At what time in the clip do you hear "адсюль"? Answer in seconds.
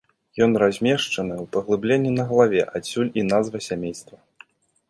2.81-3.15